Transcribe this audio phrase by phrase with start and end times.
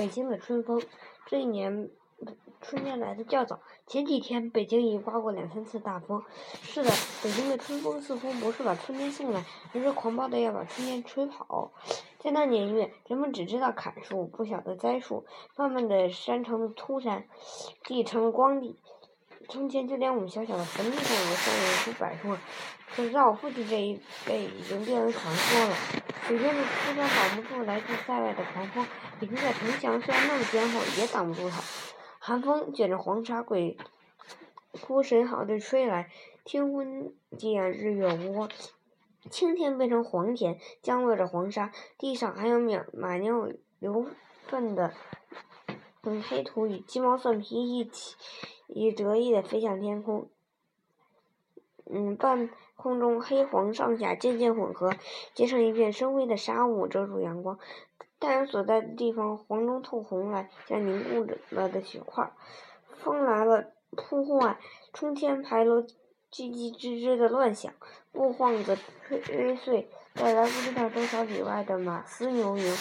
[0.00, 0.80] 北京的春风，
[1.26, 1.90] 这一年
[2.62, 3.60] 春天来的较早。
[3.86, 6.22] 前几天北京已刮过两三次大风。
[6.62, 6.90] 是的，
[7.22, 9.44] 北京的春风似乎不是把春天送来，
[9.74, 11.70] 而是狂暴的要把春天吹跑。
[12.18, 15.26] 在那年月，人们只知道砍树，不晓得栽树。
[15.54, 17.26] 慢慢的，山成了秃山，
[17.84, 18.78] 地成了光地。
[19.50, 22.40] 从前，就连我们小小的坟地上也生长出柏树。
[22.94, 25.76] 可是，在我父亲这一辈，已经变成传说了。
[26.28, 28.86] 北京的秃山挡不住来自塞外的狂风，
[29.18, 31.60] 北京的城墙虽然那么坚厚，也挡不住它。
[32.20, 33.76] 寒风卷着黄沙，鬼
[34.80, 36.10] 哭神嚎地吹来，
[36.44, 38.48] 天昏地暗，日月无光。
[39.30, 43.48] 青天变成黄田，降落着黄沙，地上还有马马尿
[43.80, 44.06] 流
[44.46, 44.94] 粪的
[46.02, 48.14] 嗯黑土与鸡毛蒜皮一起。
[48.72, 50.28] 以得意地飞向天空，
[51.86, 54.94] 嗯，半空中黑黄上下渐渐混合，
[55.34, 57.58] 结成一片深灰的纱雾，遮住阳光。
[58.20, 62.32] 太阳所在的地方黄中透红来，像凝固了的雪块。
[63.02, 64.58] 风来了，铺外
[64.92, 65.88] 冲天牌楼叽
[66.30, 67.72] 叽吱吱的乱响，
[68.12, 68.78] 布晃子
[69.24, 72.76] 吹碎带来不知道多少里外的马嘶牛鸣。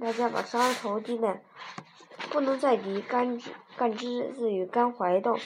[0.00, 1.40] 大家把沙头低的
[2.30, 3.50] 不能再敌，干枝。
[3.76, 5.36] 干枝子与干槐豆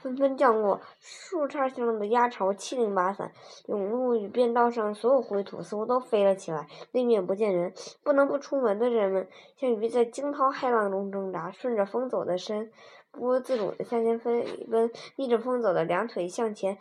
[0.00, 3.32] 纷纷降落，树杈上的鸭巢七零八散，
[3.66, 7.72] 甬路与便道上所有灰土似乎都飞了起来，对面不见人。
[8.02, 12.70] 不能不出门的人们，像鱼在惊涛骇浪中挣扎，顺着风走的身，
[13.10, 16.76] 不由自主地向前飞奔；逆着风走的两腿向前，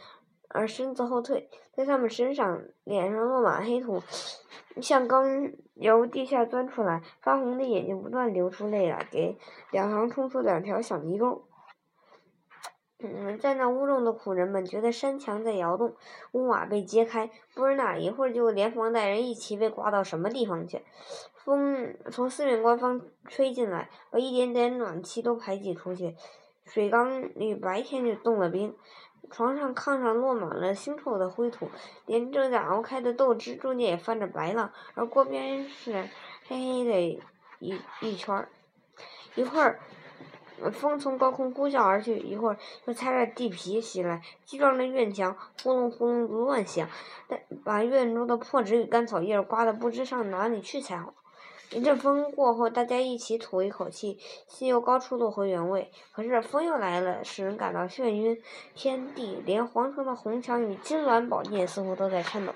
[0.55, 1.49] 而身子后退。
[1.73, 4.01] 在他们身上、脸上落满黑土，
[4.81, 9.37] 像刚由地下钻出来，发红的眼睛不断流出泪来，给
[9.71, 11.43] 两行冲出两条小泥沟。
[12.99, 15.95] 嗯，在那屋中的苦人们觉得山墙在摇动，
[16.31, 20.81] 屋瓦被揭开，不知哪一会儿就连房带人一起被刮到什么地方去。
[21.43, 26.15] 风从四面八方吹进来，把一点点暖气都排挤出去。
[26.63, 28.73] 水缸里白天就冻了冰。
[29.29, 31.69] 床上、炕上落满了腥臭的灰土，
[32.05, 36.09] 连正在熬开的豆汁中间也泛着白浪，而锅边是
[36.47, 37.01] 黑黑的
[37.59, 38.49] 一一圈儿。
[39.35, 39.79] 一会儿，
[40.71, 46.87] 风从高空呼啸而去；一会儿，又擦着地皮袭来，击撞着院墙，呼隆呼隆的乱响，
[47.27, 51.13] 但把院中的破纸与干草叶刮得不知上哪里去才好。
[51.71, 54.17] 一阵风过后，大家一起吐一口气，
[54.47, 55.91] 心又高处落回原位。
[56.13, 58.41] 可是风又来了，使人感到眩晕。
[58.73, 62.53] 天地，连皇城的红墙与金銮宝殿似乎都在颤抖。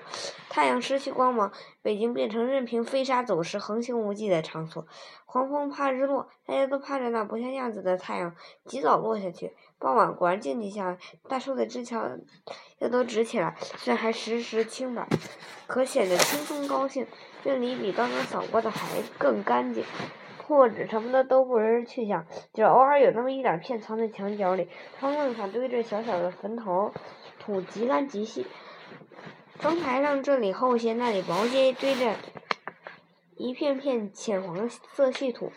[0.48, 4.86] 太阳失去光芒，北京变成任凭飞沙走石、横行无忌的场所。
[5.32, 9.54] 狂风怕日落，大家都盼着那不像样子的太阳及早落下去。
[9.78, 10.98] 傍晚果然静寂下来，
[11.28, 12.04] 大树的枝条
[12.80, 15.06] 又都直起来，虽然还时时清白，
[15.68, 17.06] 可显得轻松高兴。
[17.44, 19.84] 院里比刚刚扫过的还更干净，
[20.42, 24.68] 破纸什么的都不知去向，只偶尔有那么一两片藏在墙角里。
[24.98, 26.92] 窗框上堆着小小的坟头，
[27.38, 28.48] 土极干极细。
[29.60, 32.16] 窗台上这里厚些，那里薄些，堆着
[33.40, 35.50] 一片片浅黄色细土，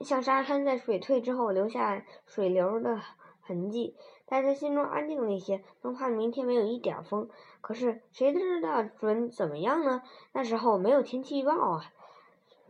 [0.00, 3.00] 像沙滩在水退之后留下水流的
[3.40, 3.94] 痕迹。
[4.26, 7.28] 大家心中安静了一些，生怕明天没有一点风。
[7.60, 10.02] 可是谁知道准怎么样呢？
[10.32, 11.84] 那时候没有天气预报啊。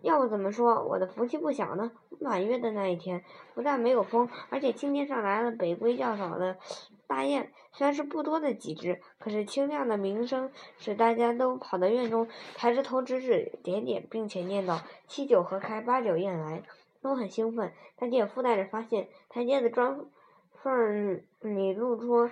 [0.03, 1.91] 要不怎么说我的福气不小呢？
[2.21, 3.25] 满月的那一天，
[3.55, 6.59] 不但没有风，而且青天上来了北归较早的
[7.09, 16.63] 大雁，虽然是不多的几只，可是清亮的鸣声使大家都跑到院中，抬着头指指点点，并且念叨“七九河开，八九雁来”，
[17.01, 17.73] 都很兴奋。
[17.97, 19.99] 大家也附带着发现，台阶的砖
[20.63, 22.31] 缝里露出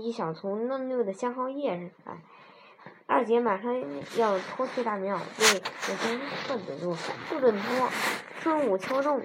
[0.00, 2.22] 一小丛嫩绿的香蒿叶来。
[3.06, 3.74] 二姐马上
[4.16, 6.96] 要脱去大棉袄，对母亲喝止住，
[7.28, 7.88] 不准脱，
[8.40, 9.20] 春捂秋冻。